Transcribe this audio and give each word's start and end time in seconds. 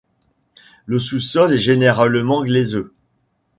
Le 0.87 0.97
sous-sol 0.99 1.53
est 1.53 1.59
généralement 1.59 2.41
glaiseux. 2.43 2.91